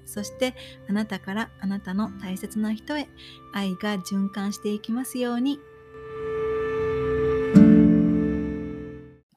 [0.07, 0.55] そして
[0.89, 3.09] あなたからあなたの大切な人へ
[3.53, 5.59] 愛が循環していきますように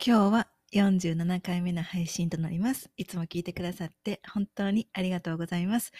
[0.06, 2.92] 今日は47回目の配信となります。
[2.98, 5.94] いつも聞いてくださって本当にありがとうございます。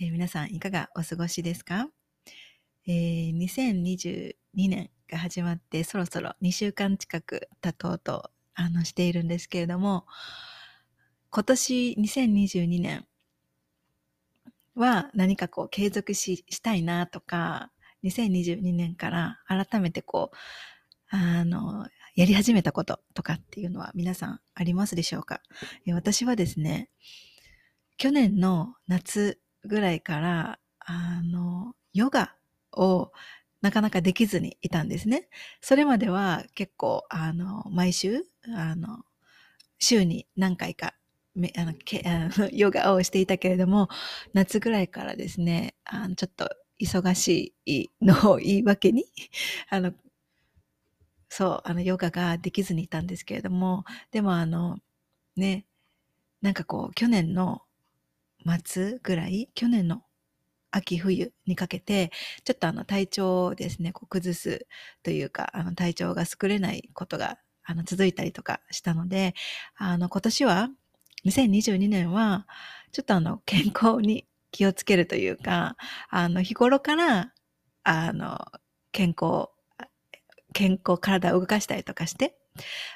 [0.00, 1.88] えー、皆さんいかがお過ごしですか、
[2.86, 4.34] えー、2022
[4.68, 10.06] 年が始まってそろそろ2週間近く経とうとあのしているんですけれども、
[11.30, 13.07] 今年2022年
[14.78, 17.70] は何かこう継続ししたいなとか、
[18.04, 20.36] 2022年から改めてこう、
[21.10, 25.40] あの、やり始めたこととかっていうのは皆さんありますでしょうか？
[25.92, 26.90] 私はですね、
[27.96, 32.34] 去年の夏ぐらいから、あの、ヨガ
[32.72, 33.12] を
[33.60, 35.28] なかなかできずにいたんですね。
[35.60, 38.22] それまでは結構、あの、毎週、
[38.54, 39.04] あの、
[39.78, 40.94] 週に何回か、
[41.38, 43.88] めあのけあの ヨガをしていたけれども、
[44.34, 46.48] 夏ぐらいからですね、あのちょっと
[46.80, 49.04] 忙しいのを言い訳に、
[49.70, 49.92] あの、
[51.28, 54.78] そう、あの、ヨガができずにいたんですけれども、でもあの、
[55.36, 55.66] ね、
[56.42, 57.62] なんかこう、去年の
[58.64, 60.02] 末ぐらい、去年の
[60.70, 62.10] 秋冬にかけて、
[62.44, 64.66] ちょっとあの体調をですね、こう崩す
[65.02, 69.34] というか、あの体調が作れないことがあの続いたりとかしたので、
[69.76, 70.70] あの今年は、
[71.24, 72.46] 2022年は、
[72.92, 75.76] ちょっとあの 健康に気をつけるというか、
[76.10, 77.32] あの日頃から、
[77.84, 78.38] あの
[78.92, 79.48] 健康
[80.52, 82.36] 健康、体を動かしたりとかして、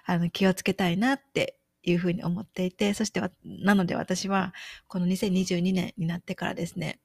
[0.04, 4.52] あの、気をつけたいなっていうふうに思っていて、そしてなので私は、
[4.88, 7.00] この2022年になってからですね、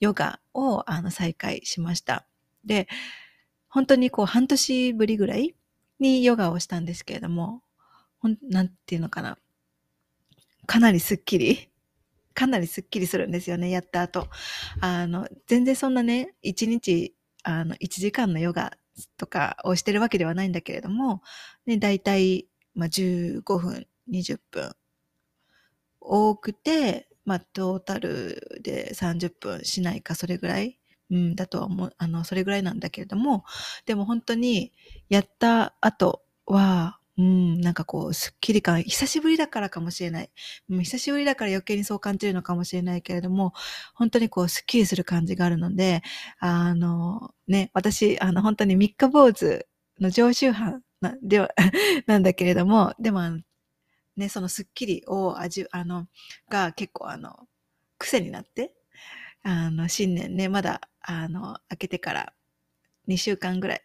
[0.00, 2.26] ヨガをあの再開しました。
[2.64, 2.88] で、
[3.68, 5.54] 本当にこう半年ぶりぐらい
[5.98, 7.62] にヨガをしたんですけれども、
[8.18, 9.38] ほん、なんていうのかな。
[10.66, 11.68] かなりスッキリ、
[12.34, 14.28] かなりスッキリするんですよね、やった後。
[14.80, 17.14] あの、全然そんなね、1日、
[17.44, 18.72] あの、1時間のヨガ
[19.16, 21.22] とかをしてるわけではないんだけれども、
[21.66, 24.74] ね、だいたい、まあ、15分、20分。
[26.00, 30.78] 多くて、まあ、トータルで30分しないか、それぐらい、
[31.10, 33.44] うん、だとは思う、あの、それぐらいなんだけれども、
[33.86, 34.72] でも本当に、
[35.08, 40.30] やった後は、うん、なんかこう、スッキリ感、久しぶりだからかもしれない。
[40.70, 43.52] うん、久しぶりだから余計にそう感じるのかもしれないけれども、
[43.94, 46.02] 本当にこう、スッキリする感じがあるので、
[46.38, 49.66] あの、ね、私、あの、本当に三日坊主
[50.00, 51.50] の常習犯な、では、
[52.06, 53.20] なんだけれども、でも、
[54.16, 56.06] ね、そのスッキリを味、あの、
[56.48, 57.48] が結構あの、
[57.98, 58.74] 癖になって、
[59.42, 62.32] あの、新年ね、まだ、あの、開けてから
[63.06, 63.82] 2週間ぐらい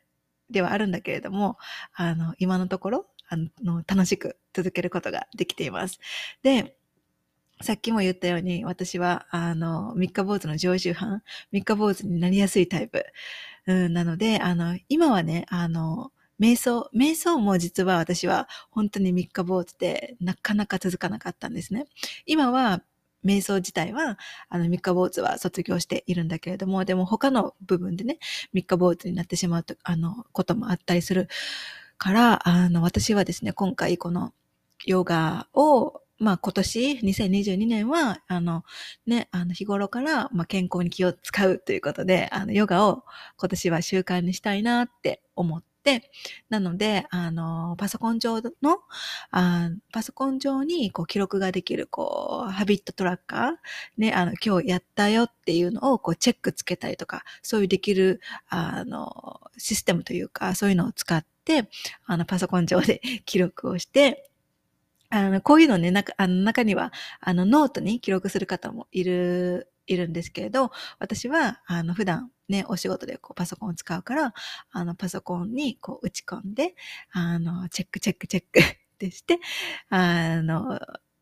[0.49, 1.57] ではあるんだけれども、
[1.95, 5.99] あの、今のところ、あの、楽しく続けることができています。
[6.43, 6.77] で、
[7.61, 13.05] さっきも言ったように、私は、あの、三日坊主の常習犯、三日坊主になりやすいタイプ、
[13.65, 21.87] うん、なので、あの、今はね、あの、瞑想、瞑想も実は私は本当に三日坊主でなかなか続かなかったんですね。
[22.27, 22.83] 今は
[23.25, 24.17] 瞑想自体は、
[24.49, 28.19] あの、三日坊主は卒業しているんだけれども、でも他の部分でね、
[28.53, 31.27] 三日坊主になってしまうと、あの、こともあったりする
[31.97, 34.33] から、あの、私はですね、今回この
[34.85, 38.63] ヨガを、まあ今年、2022年は、あの、
[39.05, 43.03] ね、あの日頃から、まあ健康に気を使うということで、あの、ヨガを
[43.37, 46.11] 今年は習慣にしたいなって思って、
[46.49, 48.79] なので、あの、パソコン上の、
[49.31, 53.51] あパソコン上にこう記録ができる、こう、ハビットトラッカー、
[53.97, 61.27] ね、あの、今日やったよっていうのをこうチェックつけたりとか、そういうできる、あの、システムというか、そういうのを使って、
[62.05, 64.29] あの、パソコン上で 記録をして、
[65.09, 66.91] あの、こういうのね、な、あの中には、
[67.21, 74.33] あの、ノートに記録する方もいる、いるんですけれど、私は、あの、普段ね、お仕事でこうパソコンを使うから、
[74.71, 76.75] あの、パソコンにこう打ち込んで、
[77.11, 78.63] あの、チェックチェックチェック っ
[78.97, 79.39] てして、
[79.89, 80.79] あの、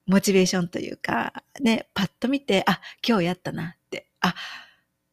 [0.07, 4.35] モチベーションというか、ね、パッと見て、あ、今日やったなって、あ、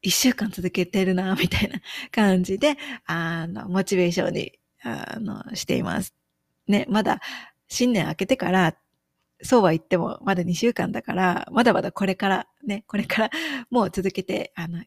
[0.02, 1.80] 一週間続けてるな、みたいな
[2.10, 2.76] 感じで、
[3.06, 4.52] あの、モチベーションに
[4.82, 6.14] あの、しています。
[6.68, 7.20] ね、まだ
[7.68, 8.76] 新年明けてから、
[9.42, 13.30] そうは言ってもまだ2週間だから、まだまだこれからね、これから
[13.70, 14.82] もう続けて、あの、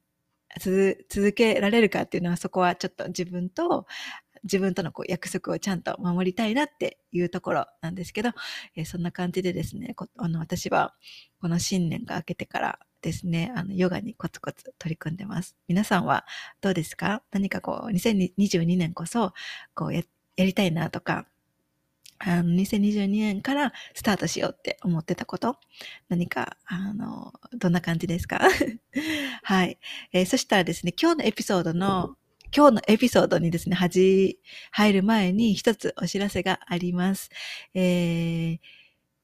[0.59, 3.85] 続けられるかっていうのはそこはちょっと自分と、
[4.43, 8.29] 自分とのこう約束をちゃんと守りたいなっていうところなんですけど、
[8.75, 10.93] えー、そんな感じでですね、あの私は
[11.41, 15.55] この新年が明けてからですね、あのヨガにコツコツ取り組んでます。
[15.67, 16.25] 皆さんは
[16.59, 17.21] どうですか？
[17.31, 19.33] 何かこう2022年こそ
[19.75, 20.01] こうや
[20.37, 21.27] りたいなとか、
[22.17, 25.57] あの、2022年からスタートしようって思ってたこと？
[26.09, 28.41] 何か、あの、どんな感じですか？
[29.43, 29.77] はい、
[30.11, 32.15] えー、そしたらですね、今日のエピソードの、
[32.55, 34.39] 今日のエピソードにですね、じ、
[34.71, 37.29] 入る前に一つお知らせがあります。
[37.75, 38.59] えー、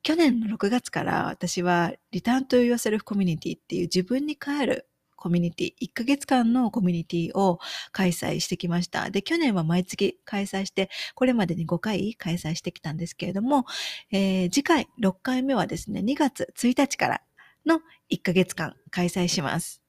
[0.04, 4.88] 去年の6月から私はリターンと言わせるコミュニティっていう自分に帰る
[5.22, 7.60] コミュニティ、1ヶ月間のコミュニティを
[7.92, 9.12] 開催してきました。
[9.12, 13.66] で、去年は毎月開催して、これまでに5回開催してきたんですけれども、
[14.12, 17.22] えー、次回6回目はですね、2月1日から
[17.68, 17.82] の
[18.12, 19.84] 1ヶ月間開催します。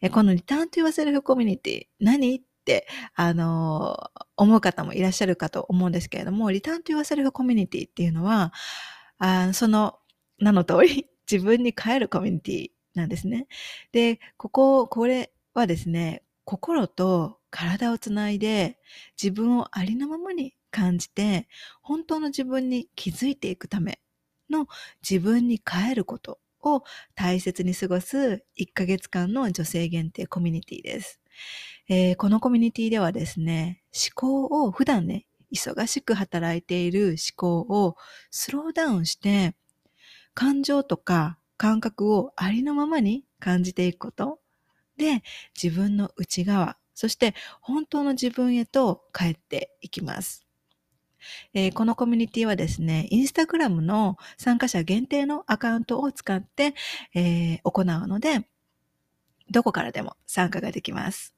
[0.00, 8.52] えこのリターンと言わせるコミュニティ、何って、あのー、思う方もいらっしゃるかと思うんですけれども、リターンと言わせるコミュニティっていうのは、
[9.18, 9.98] あその
[10.38, 13.46] 名の通り、 自分に帰るコミュニティなんですね。
[13.92, 18.78] で、ここ、これはですね、心と体をつないで
[19.22, 21.48] 自分をありのままに感じて
[21.82, 24.00] 本当の自分に気づいていくため
[24.50, 24.66] の
[25.08, 26.82] 自分に帰ることを
[27.14, 31.20] 大切に過ごす1ヶ月間の女性限定コミュニティです。
[31.88, 37.96] えー、このコミュニティではですね、思考を普段ね、忙しく働いている思考を
[38.30, 39.54] スローダウンして
[40.34, 44.40] 感情とか感覚をありのままに感じていくこと
[44.96, 45.22] で
[45.60, 50.46] 自分の内側、そして本当の自分へと帰っていきます。
[51.54, 56.74] えー、このコミュニティはですね、インスタグラムの参加者限定のアカウントを使って、
[57.14, 58.48] えー、行うので、
[59.50, 61.34] どこからでも参加ができます。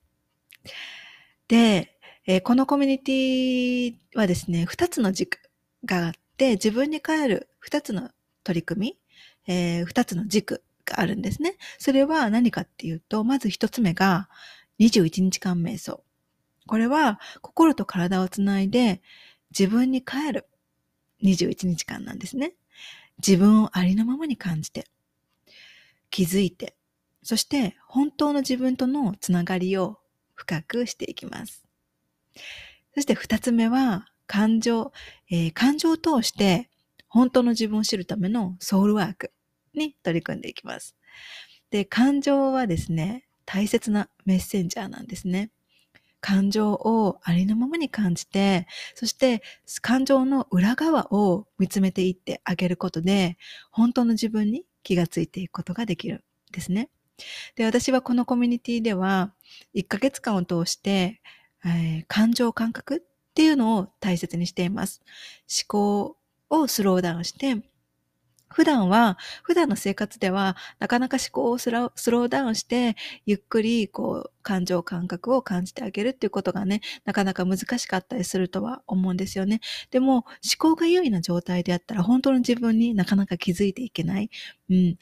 [1.48, 1.93] で、
[2.26, 5.38] えー、このコミュニティはですね、二つの軸
[5.84, 8.10] があって、自分に帰る二つの
[8.42, 8.98] 取り組み
[9.46, 11.56] えー、二つの軸があるんですね。
[11.78, 14.28] それは何かっていうと、まず一つ目が
[14.80, 16.02] 21日間瞑想。
[16.66, 19.02] これは心と体をつないで
[19.56, 20.46] 自分に帰る
[21.22, 22.54] 21日間なんですね。
[23.18, 24.86] 自分をありのままに感じて、
[26.10, 26.74] 気づいて、
[27.22, 29.98] そして本当の自分とのつながりを
[30.34, 31.64] 深くしていきます。
[32.94, 34.92] そして二つ目は感情、
[35.30, 36.70] えー、感情を通して
[37.08, 39.32] 本当の自分を知るためのソウルワーク
[39.74, 40.96] に取り組んでいきます。
[41.70, 45.50] で、感情はですね、大切なメッセンジャーなんですね。
[46.20, 49.42] 感情をありのままに感じて、そして
[49.82, 53.36] 感情の裏側を見つめていってあげることで、
[53.70, 56.88] 本当の自分に気がついていくことができるんですね。
[57.56, 59.34] で、私はこのコミュニティでは、
[59.74, 61.20] 1ヶ月間を通して、
[61.64, 63.00] えー、感情感覚っ
[63.34, 65.02] ていうのを大切にしています。
[65.48, 66.16] 思考
[66.50, 67.62] をスローダウンして、
[68.54, 72.94] 普段は、普段の生活では、なかなか思考をスローダウンして、
[73.26, 79.60] ゆっくり、こう、感情感覚を感じてあげるっていうことがね、なかなか難しかったりするとは思うんですよね。
[79.90, 80.24] でも、思
[80.58, 84.30] 考が優位な状態であったら、本当の自分になかなか気づいていけない。
[84.70, 84.98] うん。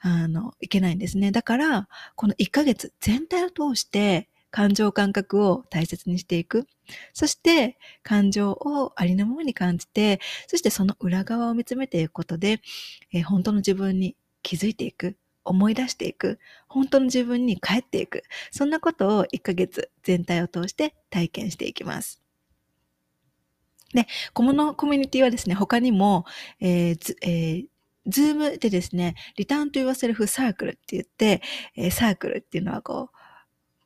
[0.00, 1.30] あの、いけないんですね。
[1.30, 6.68] だから、この1ヶ月全体を通して、感情感覚を大切にしていく。
[7.12, 12.60] そして、感情をありのままに感じて、そしてその裏側を見つめていくことで、
[13.12, 15.16] えー、本当の自分に気づいていく。
[15.46, 16.38] 思い出していく。
[16.68, 18.22] 本当の自分に帰っていく。
[18.52, 22.22] そんなことを1ヶ月全体を通して体験していきます。
[23.92, 26.24] で、このコミュニティはですね、他にも、
[26.60, 27.66] えーえー
[28.06, 31.40] Zoom でですね、 Return to Yourself サークルって言って、
[31.74, 33.16] え、サークルっていうのはこう、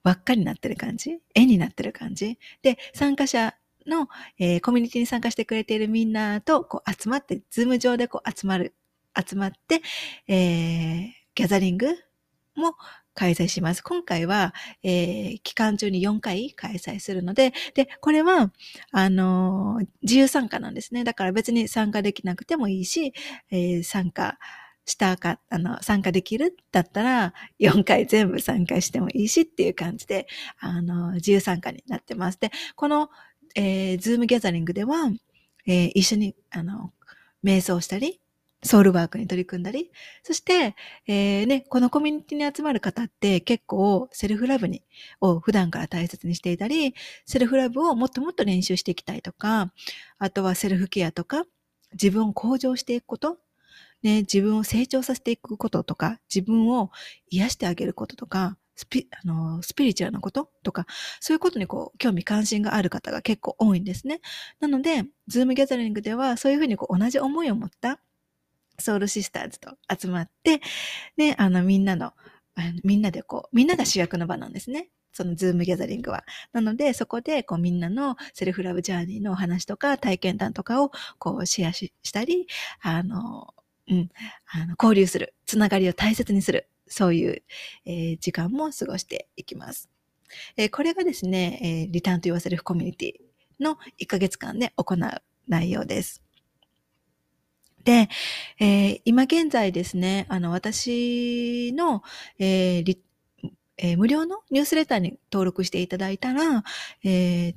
[0.09, 1.19] 輪っかになってる感じ？
[1.35, 2.39] 円になってる感じ？
[2.63, 3.55] で、参加者
[3.87, 8.75] の、えー、コミュニティに参加してくれているみんなとこう集まって、 Zoom 上でこう集まる、
[9.15, 9.83] 集まって、
[10.27, 11.89] えー、 gathering
[12.57, 12.75] も
[13.15, 13.83] 開催します。
[13.83, 18.51] 今回は、えー、期間中に4回開催するので、で、これは、
[18.93, 21.05] あのー、自由参加なんですね。
[21.05, 23.13] だから別に参加できなくてもいいし、
[23.51, 24.39] えー、参加
[24.89, 30.27] したか、あの、参加できるだったら、4回全部参加してもいいしっていう感じで、
[30.59, 32.41] あの、自由参加になってます。
[32.41, 33.11] で、この、
[33.55, 35.11] えー、ズームギャザリングでは、
[35.67, 36.93] えー、一緒に、あの、
[37.45, 38.21] 瞑想したり、
[38.63, 39.91] ソウルワークに取り組んだり、
[40.25, 40.75] そして、
[41.07, 44.83] えー、ね、このコミュニティに集まる方って結構セルフラブに、
[45.21, 49.73] を普段から大切にしていたり、 self-love をもっともっと練習していきたいとか、
[50.19, 51.45] あとはセルフケアとか、
[51.93, 53.39] 自分を向上していくこと、
[54.03, 56.91] ね、自分を成長させていくこととか、自分を
[57.31, 60.87] 癒してあげることとか、スピあのスピリチュアルなこととか、
[61.21, 64.21] そういうことにこう、興味関心がある方が結構多いんですね。
[64.61, 68.01] なので、 Zoom gathering では、そういうふうにこう、同じ思いを持った
[68.79, 70.61] soul sisters と集まって、
[71.17, 72.13] で、あの、みんなの、
[72.55, 74.91] あのみんなでこう、みんなが主役の場なんですね。
[75.13, 76.25] その Zoom gathering は。
[76.53, 82.47] なので、そこで、こう、みんなの self-love journey のお話とか、体験談とかを、こう、シェアしたり、
[82.81, 83.53] あの、
[83.89, 84.11] うん、
[84.53, 87.43] あの、交流する、つながりを大切にする、そういう、
[87.85, 89.91] えー、時間も過ごしていきます。
[90.57, 94.99] えー、これがですね、えー、 Return to Yourself コミュニティの1ヶ月間で行う
[95.49, 96.23] 内容です。
[97.85, 98.09] で、
[98.61, 102.03] えー、今現在ですね、あの、私の、
[102.39, 102.99] えー
[103.79, 106.65] えー、無料のニュースレターに登録していただいたら、
[107.05, 107.55] えー、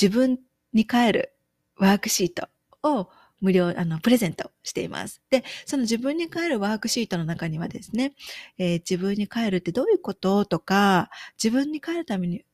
[0.00, 0.38] 自分
[0.72, 1.34] に帰る
[1.76, 2.48] ワークシート
[2.88, 3.08] を
[3.42, 5.20] 無料、あの、プレゼントしています。
[5.28, 8.14] で、その自分に帰るワークシートの中にはですね、
[8.56, 11.10] えー、自分に帰るってどういうこととか、
[11.42, 12.44] 自分に帰るために、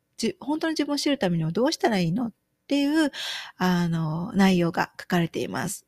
[0.40, 2.32] 本当の自分を知るためにはどうしたらいいのっ
[2.66, 3.12] ていう、
[3.58, 5.86] あの、内容が書かれています。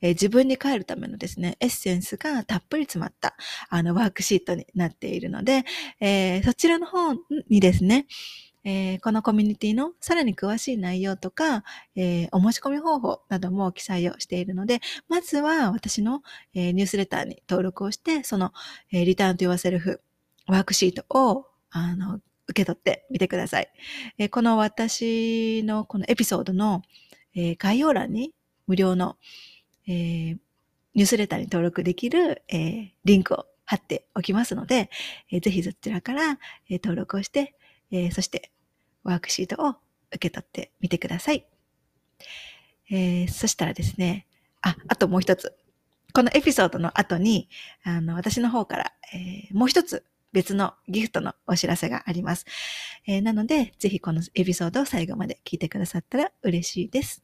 [0.00, 3.36] えー、自分に帰るためのですね、エッセンスがたっぷり詰まった、
[3.68, 5.64] あの、ワークシートになっているので、
[6.00, 7.14] えー、そちらの方
[7.48, 8.06] にですね、
[8.64, 11.64] えー、このコミュニティのさらに詳しい内容とか、
[11.96, 16.22] えー、お申し込み方法なども記載をしているので、まずは私の、
[16.54, 18.52] えー、ニュースレターに登録をして、その、
[18.92, 20.00] えリターンと言わせるフ
[20.46, 23.70] ワークシートを、あの、受け取ってみてください。
[24.18, 26.82] えこの私のこのエピソードの、
[27.34, 28.34] え概要欄に
[28.66, 29.16] 無料の、
[29.86, 30.36] え
[30.94, 34.90] ニュースレターに登録できる、えリンクを貼っておきますので、
[35.30, 36.38] えぜひそちらから、
[36.68, 37.54] え登録をして
[37.90, 38.50] えー、そして
[39.04, 39.74] ワークシートを
[40.10, 41.46] 受け取ってみてください。
[42.90, 44.26] えー、そしたらですね、
[44.62, 45.54] あ、あともう一つ。
[46.12, 47.48] このエピソードの後に、
[47.84, 52.46] あの、私の方から、えー、もう一つ別のギフトのお知らせがあります。
[53.06, 57.22] えー、なので、ぜひこのエピソードを最後まで聞いてくださったら嬉しいです。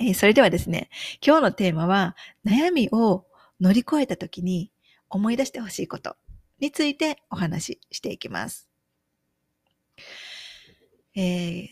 [0.00, 0.90] えー、それではですね、
[1.24, 3.26] 今日のテーマは、悩みを
[3.60, 4.72] 乗り越えた時に
[5.08, 6.16] 思い出してほしいこと
[6.58, 8.68] についてお話ししていきます。
[11.14, 11.68] えー、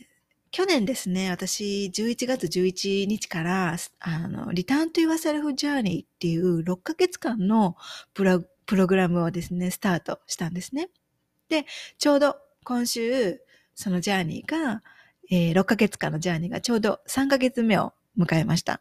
[0.51, 7.77] 去年ですね、私、11月11日から、あの、リターンと Your Self Journey っていう6ヶ月間の
[8.15, 10.91] プロプログラムをですね、スタートしたんですね。
[11.49, 11.67] で、
[11.99, 13.41] ちょうど今週、
[13.75, 14.83] そのジャーニーが、
[15.31, 18.81] えー、6ヶ月間のジャーニーがちょうど3ヶ月目を迎えました。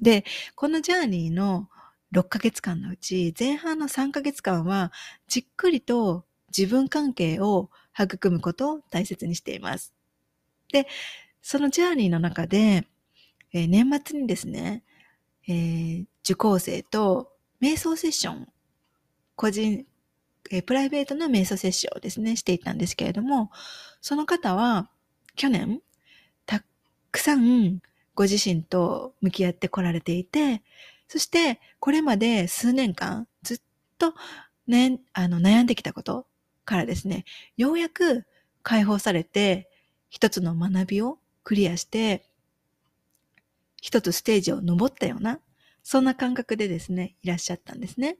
[0.00, 1.68] で、このジャーニーの
[2.14, 4.92] 6ヶ月間のうち、前半の3ヶ月間は、
[5.26, 6.24] じっくりと
[6.56, 7.70] 自分関係を
[8.04, 9.94] 育むことを大切にしています。
[10.72, 10.86] で、
[11.42, 12.86] そのジャーニーの中で、
[13.52, 14.82] えー、年末にですね、
[15.48, 18.48] えー、受講生と瞑想セッション、
[19.34, 19.86] 個人、
[20.50, 23.50] えー、プライベートの瞑想セッションをですね、していたんですけれども、
[24.00, 24.90] その方は
[25.36, 25.80] 去年、
[26.44, 26.62] た
[27.10, 27.80] くさん
[28.14, 30.62] ご自身と向き合ってこられていて、
[31.08, 33.60] そしてこれまで数年間ずっ
[33.98, 34.14] と、
[34.66, 36.26] ね、あの悩んできたこと
[36.68, 37.24] からですね、
[37.56, 38.26] ようやく
[38.62, 39.70] 解放されて、
[40.10, 42.28] 一つの学びをクリアして、
[43.80, 45.40] 一つステージを登ったような、
[45.82, 48.18] そんな感覚でですね、いらっしゃったんですね。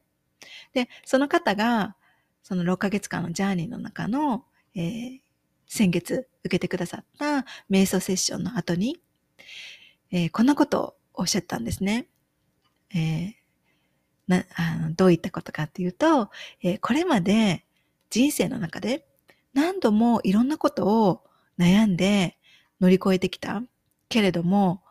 [0.72, 1.94] で、その方が、
[2.42, 5.20] その6ヶ月間のジャーニーの中の、えー、
[5.66, 8.98] 先月受けてくださった瞑想セッションの後に、
[10.10, 12.06] えー、こんなことをおっしゃったんですね。
[12.94, 13.32] えー、
[14.26, 16.30] なあのどういったことかっていうと、
[16.62, 17.66] えー、これまで
[18.10, 19.06] 人生の中で
[19.54, 21.24] 何度もいろんなことを
[21.58, 22.38] 悩んで
[22.80, 23.62] 乗り越えてきた
[24.08, 24.82] けれども、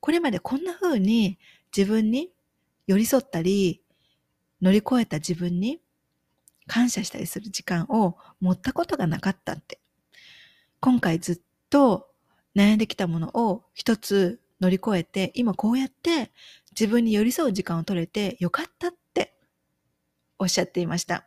[0.00, 1.38] これまでこんな風に
[1.76, 2.30] 自分に
[2.86, 3.82] 寄り添ったり、
[4.60, 5.80] 乗り越えた自分に
[6.66, 9.78] 感謝したりする時間を持ったことがなかったって。
[10.80, 11.40] 今回ずっ
[11.70, 12.08] と
[12.56, 16.30] 悩んできたものを一つ乗り越えて、今こうやって
[16.72, 19.36] 自分に寄り添う時間を取れてよかったって
[20.38, 21.26] おっしゃっていました。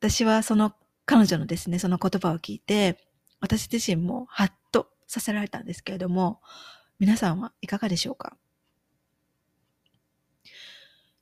[0.00, 0.72] 私はその
[1.04, 2.96] 彼女のですね、その言葉を聞いて、
[3.38, 6.40] 私自身もハッとさせられたんですけれども、
[6.98, 8.34] 皆さんはいかがでしょうか？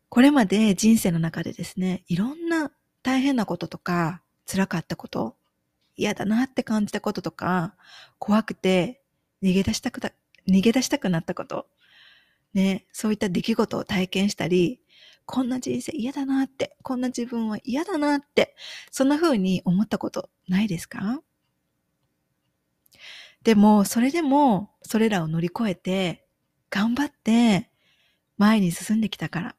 [0.08, 2.70] これまで人生の中でですね、いろんな
[3.02, 5.35] 大変なこととか、辛かったこと、
[5.97, 7.75] 嫌だなって感じたこととか、
[8.20, 9.02] 怖くて
[9.42, 10.12] 逃げ出したくた
[10.47, 11.66] 逃げ出したくなったこと、
[12.54, 14.80] ね、そういった出来事を体験したり、
[15.30, 18.56] こんな人生嫌だなって、こんな自分は嫌だなって、
[18.90, 21.20] そんな風に思ったことないですか？
[23.42, 26.26] でも、それでも、それらを乗り越えて、
[26.70, 27.70] 頑張って、
[28.38, 29.56] 前に進んできたから。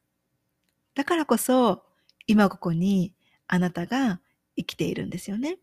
[0.96, 1.84] だからこそ、
[2.26, 3.14] 今ここに
[3.48, 4.22] あなたが
[4.58, 5.60] 生きているんですよね。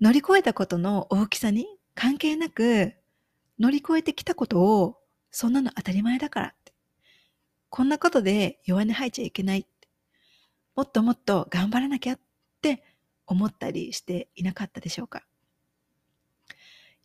[0.00, 2.92] 乗り越えたことの大きさに関係なく、
[3.60, 4.98] 乗り越えてきたことを、
[5.30, 6.54] そんなの当たり前だから。
[7.68, 9.66] こんなことで弱音吐いちゃいけない。
[10.74, 12.20] もっともっと頑張らなきゃっ
[12.62, 12.82] て
[13.26, 15.26] 思ったりしていなかったでしょうか。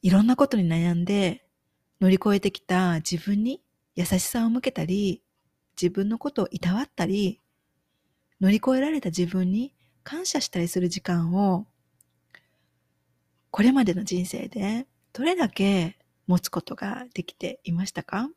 [0.02, 1.46] いろんなことに悩んで
[2.00, 3.62] 乗り越えてきた自分に
[3.96, 5.22] 優しさを向けたり、
[5.82, 7.40] 自分のことをいたわったり、
[8.40, 11.68] 乗り越えられた自分に感謝したりする時間を、
[13.52, 18.30] これまでの人生でどれだけ持つことができていましたか？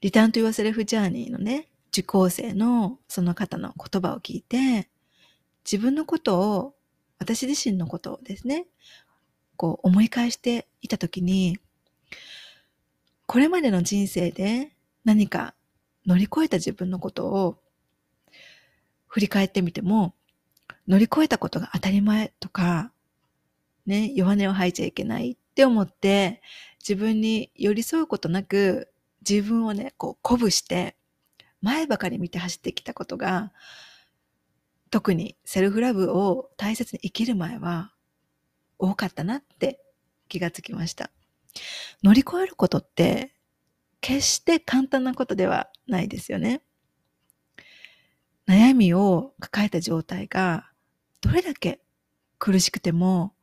[0.00, 4.88] リターンと言わせるフジャーニーのね、受講生のその方の言葉を聞いて、
[5.64, 6.74] 自分のことを、
[7.18, 8.66] 私自身のことをですね、
[9.56, 11.58] こう思い返していたときに、
[13.26, 14.72] これまでの人生で
[15.04, 15.54] 何か
[16.06, 17.58] 乗り越えた自分のことを
[19.08, 20.14] 振り返ってみても、
[20.86, 22.92] 乗り越えたことが当たり前とか、
[23.86, 26.42] ね、弱音を吐いちゃいけないって思って、
[26.80, 28.92] 自分に寄り添うことなく、
[29.28, 30.96] 自分をね、こう鼓舞して、
[31.60, 33.52] 前ばかり見て走ってきたことが、
[34.90, 37.92] 特にセルフラブを大切に生きる前は
[38.78, 39.80] 多かったなって
[40.28, 41.10] 気がつきました。
[42.02, 43.34] 乗り越えることって
[44.00, 46.62] 決して簡単なことではないですよね。
[48.48, 50.70] 悩みを抱えた状態が
[51.20, 51.80] どれだけ
[52.38, 53.34] 苦しくても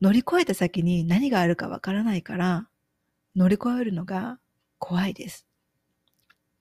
[0.00, 2.68] 乗り越えた先に何があるかわからないから
[3.36, 4.38] 乗り越えるのが
[4.84, 5.46] 怖いです。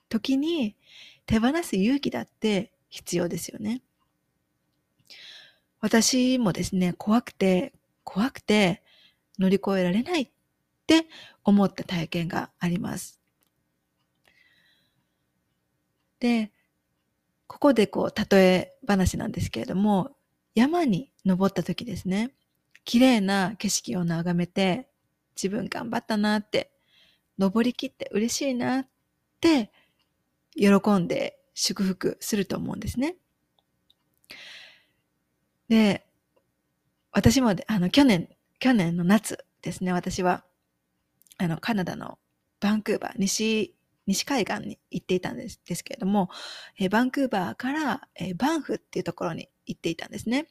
[0.07, 0.77] 時に
[1.25, 3.81] 手放す勇気だって必要ですよね。
[5.81, 7.73] 私もですね、怖くて、
[8.05, 8.81] 怖くて
[9.37, 10.29] 乗り越えられないっ
[10.87, 11.05] て
[11.43, 13.19] 思った体験があります。
[16.21, 16.53] で、
[17.47, 20.15] ここでこう、例え話なんですけれども、
[20.55, 22.33] 山に登った時ですね、
[22.85, 24.87] 綺麗な景色を眺めて、
[25.35, 26.72] 自分頑張ったなって、
[27.37, 28.87] 登りきって嬉しいなっ
[29.41, 29.71] て、
[30.55, 30.67] 喜
[30.99, 33.15] んで祝福すると思うんですね。
[35.69, 36.05] で、
[37.11, 40.43] 私もあの、去年、去年の夏ですね、私は、
[41.37, 42.19] あの、カナダの
[42.59, 46.29] バンクーバー、西、西海岸に行っていたんですですけれども、
[46.77, 50.47] えバンクーバーから、えバンフっていうところに行っていたんですね。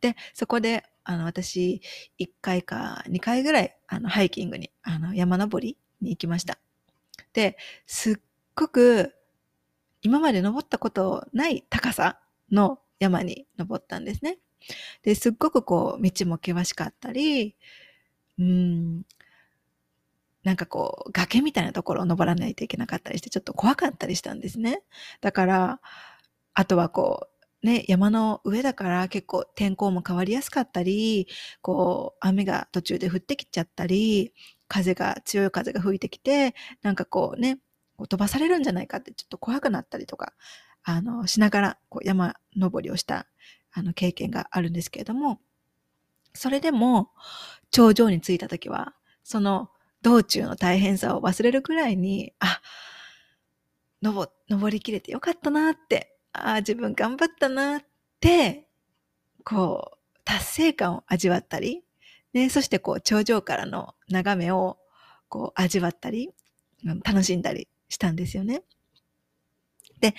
[0.00, 1.80] で、そこで、あの、私、
[2.18, 6.58] 1回か2回ぐらい、あの、ハイキングに、あの、山登りに行きました。
[7.32, 7.56] で、
[7.86, 8.14] すっ
[8.54, 9.14] ごく、
[10.02, 12.20] 今まで登ったことない高さ
[12.52, 14.38] の山に登ったんですね。
[15.02, 17.56] で、すっごくこう、道も険しかったり、
[18.38, 19.02] うん、
[20.44, 24.82] なんかこう、崖みたいなところを登らないといけなかったりして、ちょっと怖かったりしたんですね。
[25.20, 25.80] だから、
[26.54, 27.28] あとはこ
[27.62, 31.26] う、ね、山の上だから結構天候も変わりやすかったり、
[31.60, 34.32] こう、雨が途中で降ってきちゃったり、
[34.68, 37.58] 風が、強い風が吹いてきて、なんかこうね、
[38.06, 40.34] 飛ばされるんじゃないかってちょっと怖くなったりとか、
[40.84, 43.26] あの、しながらこう山登りをした
[43.72, 45.40] あの経験があるんですけれども、
[46.34, 47.10] それでも
[47.70, 49.70] 頂上に着いた時は、その
[50.02, 52.60] 道中の大変さを忘れるくらいに、あ、
[54.02, 57.80] 登、登りきれてよかったなって、ああ自分頑張ったなっ
[58.20, 58.68] て、
[59.44, 61.82] こう、達成感を味わったり、
[62.32, 64.78] ね、そしてこう、頂上からの眺めを、
[65.28, 66.30] こう、味わったり、
[67.04, 68.62] 楽しんだりしたんですよね。
[70.00, 70.14] で、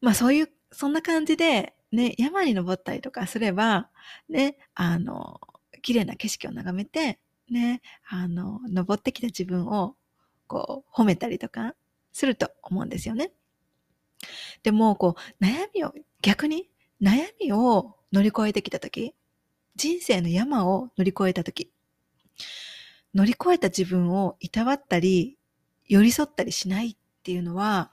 [0.00, 3.90] まあそういう、そんな感じで、ね、山に登ったりとかすれば、
[4.28, 5.40] ね、あの、
[5.82, 7.18] 綺麗な景色を眺めて、
[7.50, 9.94] ね、あの、登ってきた自分を、
[10.46, 11.74] こう、褒めたりとか
[12.12, 13.32] すると思うんですよね。
[14.62, 19.14] でも、こう、悩みを、逆に、悩みを乗り越えてきたとき、
[19.76, 21.70] 人生の山を乗り越えたとき、
[23.14, 25.38] 乗り越えた自分をいたわったり、
[25.88, 27.90] 寄り添ったりしないっていうのは、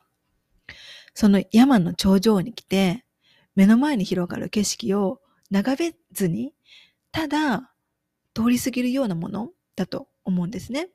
[1.13, 3.03] その山の頂上に来て、
[3.55, 6.53] 目の前に広がる景色を眺めずに、
[7.11, 7.73] ただ
[8.33, 10.89] 通り過ぎるようなものだと思うんですね。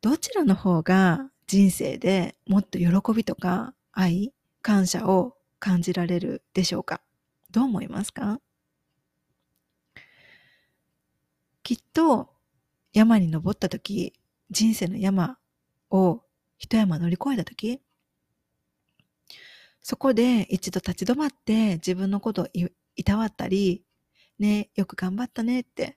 [0.00, 7.00] どちらの方が人生でもっと喜びとか愛、感謝を感じられるでしょうか？
[7.50, 8.40] どう思いますか？
[11.64, 12.30] きっと
[12.92, 14.12] 山に登った時、
[14.50, 15.38] 人生の山
[15.90, 16.22] を
[16.58, 17.80] 一山乗り越えた時、
[19.80, 22.48] そこで一度立ち止まって自分のことを
[22.94, 23.84] いたわったり、
[24.38, 25.96] ね、よく頑張ったねって、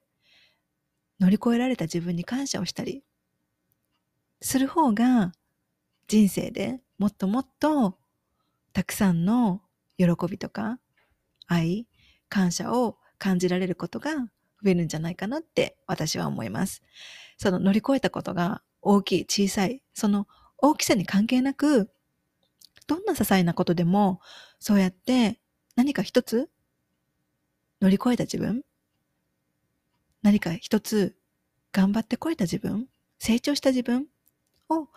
[1.20, 3.04] 乗り越えられた自分に感謝をしたり
[4.42, 5.32] する方が
[6.08, 7.98] 人生でもっともっと
[8.72, 9.62] たくさんの
[9.98, 10.80] 喜びとか
[11.48, 11.88] 愛、
[12.30, 14.12] 感謝を感じられることが
[14.64, 16.82] 増えるんじゃないかなって私は思います。
[17.38, 21.92] その乗り越えたことが大きい、小さい、その大きさに関係なく、
[22.88, 24.22] どんな些細なことでも、
[24.60, 25.40] そうやって
[25.76, 26.50] 何か一つ
[27.82, 28.64] 乗り越えた自分、
[30.24, 31.16] 何か一つ
[31.72, 32.88] 頑張ってこれた自分、
[33.20, 34.08] 成長した自分
[34.70, 34.88] を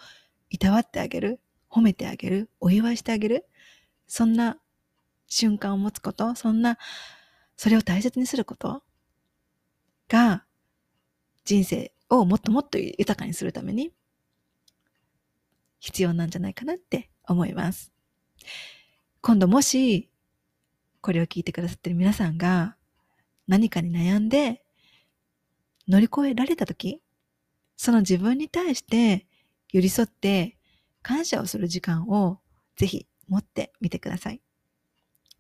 [0.48, 3.46] いたわってあげる、褒めてあげる、お祝いしてあげる、
[4.06, 4.58] そんな
[5.26, 6.78] 瞬間を持つこと、そんな、
[7.56, 8.82] それを大切にすること
[10.10, 10.44] が
[11.44, 13.92] 人生をもっともっと豊かにするために
[15.78, 17.92] 必要なんじゃないかなって思います。
[19.22, 20.10] 今度もし
[21.00, 22.76] これを聞いてくださってる皆さんが
[23.46, 24.62] 何かに悩んで
[25.88, 27.00] 乗り越えられた時、
[27.76, 29.26] その自分に対して
[29.72, 30.56] 寄り添って
[31.02, 32.40] 感謝をする時間を
[32.76, 34.42] ぜひ持ってみてください。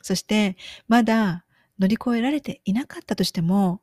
[0.00, 0.56] そして
[0.88, 1.44] まだ
[1.78, 3.82] 乗り越えられていなかったとしても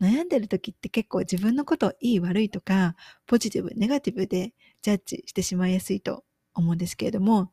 [0.00, 2.94] 悩んでる時って結構自分のことをいい悪いとか
[3.26, 7.52] ポジティブ、ネガティブでジャッジしてしまいやすいと思うんですけれども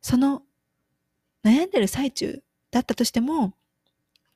[0.00, 0.42] その
[1.44, 3.54] 悩んでる最中だったとしても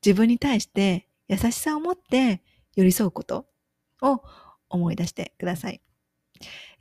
[0.05, 2.43] 自分に対して優しさを持って
[2.77, 3.47] 寄り添うこと
[4.03, 4.23] を
[4.69, 5.81] 思い出してください。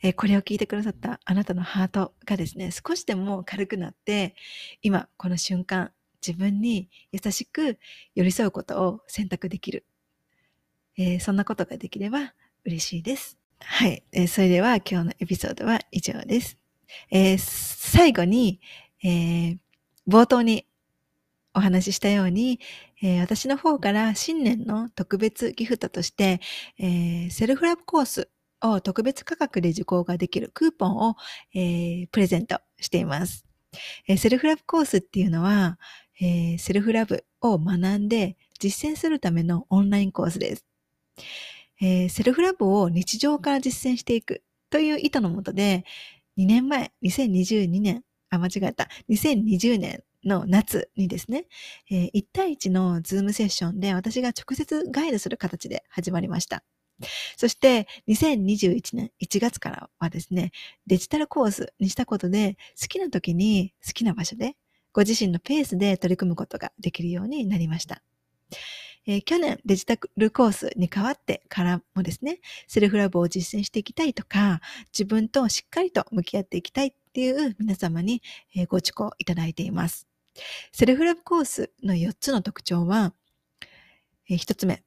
[0.02, 4.36] えー、これを聞いてくださったあなたのハートがですね、少しでも軽くなって、
[4.82, 5.91] 今この瞬間、
[6.26, 7.78] 自分に優しく
[8.15, 9.86] 寄り添うことを選択できる。
[10.97, 12.34] えー、そんなことができれば
[12.65, 13.38] 嬉しいです。
[13.60, 14.03] はい。
[14.12, 16.58] えー、それでは今日のエピソードは以上です。
[17.10, 18.60] えー、最後に、
[19.03, 19.58] え
[20.08, 20.65] 冒頭に
[21.53, 22.60] お話ししたように、
[23.01, 26.39] え私の方から新年の特別ギフトとして、
[26.77, 28.29] えセルフラブコース
[28.62, 31.15] を特別価格で受講ができるクーポンを、
[31.53, 33.45] えプレゼントしています。
[34.08, 35.79] えセルフラブコースっていうのは、
[36.21, 40.72] えセルフラブを学んで実践するためのオンラインコースです。
[41.82, 45.86] えー、セルフラブを日常から実践していくという意図のもとで、
[46.38, 51.45] 2年前、2022年、あ、間違えた、2020年の夏にですね、
[51.91, 56.63] えー、1対1のズームセッションで私が直接ガイドする形で始まりました。
[57.38, 60.52] そして、2021年1月からはですね、
[60.88, 64.56] デジタルコースにしたことで、好きな時に好きな場所で、
[64.93, 68.02] ご自身のペースで取り組むことができるようになりました。
[69.06, 74.62] えー、去年デジタルコースに変わってからもですね、セルフラブを実践していきたいとか、
[74.92, 78.22] 自分としっかりと向き合っていきたいっていう皆様に、
[78.70, 80.08] ご受講いただいています。
[80.72, 83.13] セルフラブコースの4つの特徴は、
[84.30, 84.84] えー、1つ目、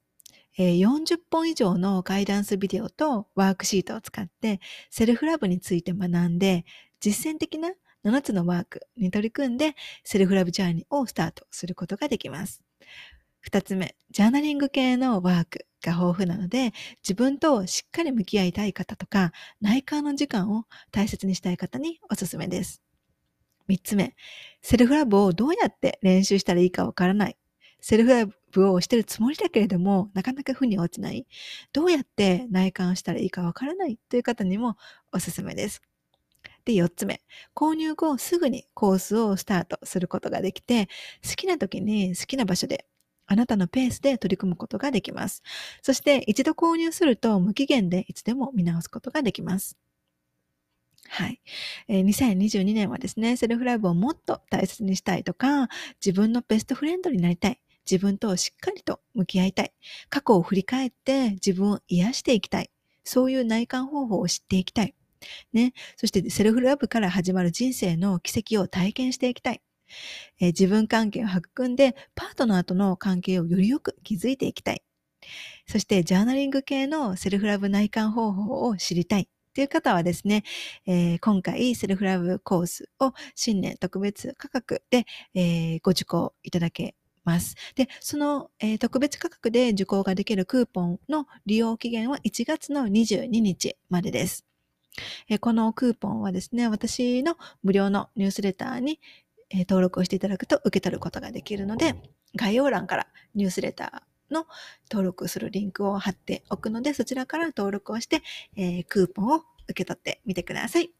[0.57, 6.65] えー、40本以上のガイダンスビデオとワークシートを使ってセルフラブについて学んで
[6.99, 7.69] 実践的な
[8.03, 12.63] 7つのワークに取り組んでセルフラブジャーニーをスタートすることができます。
[13.47, 19.31] 二つ目、ジャーナリング系のワークが豊富なので、自分としっかり向き合いたい方とか、
[19.61, 22.81] 内観の時間を大切にしたい方におすすめです。
[23.69, 24.17] 三つ目、
[24.61, 27.37] セルフラブをどうやって練習したらいいかわからない。
[27.79, 31.25] セルフラブをしてるつもりだけれども、なかなか負に落ちない。
[31.71, 34.75] どうやって内観したらいいかわからないという方にも
[35.13, 35.81] おすすめです。
[36.65, 37.21] で、4つ目。
[37.55, 40.89] 購入後すぐにコースをスタートすることができて、
[41.23, 42.85] 好きな時に好きな場所で
[43.27, 45.43] あなたのペースで取り組むことができます。
[45.81, 49.77] そして一度購入すると無期限でいつでも見直すことができます。
[51.09, 51.41] はい。
[51.87, 55.69] えー、2022年はですね、セルフライブをもっと大切にしたいとか、
[56.05, 57.59] 自分のベストフレンドになりたい。
[57.89, 59.73] 自分としっかりと向き合いたい。
[60.09, 62.69] 過去を振り返って自分を癒していきたい。
[63.05, 64.93] そういう内観方法を知っていきたい。
[65.53, 65.73] ね。
[65.95, 69.61] そしてセルフラブから始まる人生の奇跡を体験していきたい。
[70.39, 74.83] えー、自分関係を育んで、パートナーとの関係をよりよく築いていきたい。
[75.67, 79.29] そして、ジャーナリング系のセルフラブ内観方法を知りたい。
[79.53, 80.43] という方はですね、
[80.85, 87.55] えー、今回セルフラブコースを新年特別価格で、えー、ご受講いただけます。
[87.75, 94.45] で、その、えー、特別価格で受講ができるクーポンの利用期限は1月の22日までです。
[95.29, 98.99] えこのクーポンはですね、私の無料のニュースレターに
[99.49, 101.95] え登録をしていただくと受け取ることができるので、
[102.35, 104.45] 概要欄からニュースレターの
[104.91, 108.21] 登録するリンクを貼っておくので、そちらから登録をして、
[108.55, 110.91] えー、クーポンを受け取ってみてください。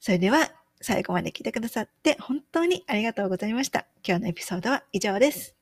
[0.00, 3.86] それでは、最後まで聞いてくださって本当にありがとうございました。
[4.06, 5.61] 今日のエピソードは以上です。